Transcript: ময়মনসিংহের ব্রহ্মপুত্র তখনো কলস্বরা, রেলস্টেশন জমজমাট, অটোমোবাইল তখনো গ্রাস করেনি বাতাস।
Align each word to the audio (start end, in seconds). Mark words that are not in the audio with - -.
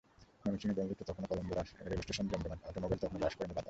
ময়মনসিংহের 0.43 0.75
ব্রহ্মপুত্র 0.77 1.07
তখনো 1.09 1.25
কলস্বরা, 1.29 1.61
রেলস্টেশন 1.85 2.25
জমজমাট, 2.27 2.59
অটোমোবাইল 2.69 2.99
তখনো 3.03 3.17
গ্রাস 3.19 3.33
করেনি 3.35 3.47
বাতাস। 3.47 3.59